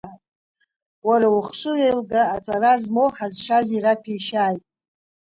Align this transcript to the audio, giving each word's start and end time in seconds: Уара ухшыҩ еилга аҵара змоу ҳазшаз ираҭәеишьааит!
Уара 1.07 1.27
ухшыҩ 1.37 1.77
еилга 1.85 2.21
аҵара 2.35 2.73
змоу 2.83 3.09
ҳазшаз 3.15 3.67
ираҭәеишьааит! 3.77 4.63